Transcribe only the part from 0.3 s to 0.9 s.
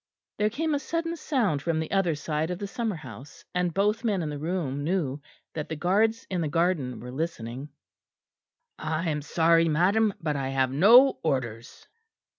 There came a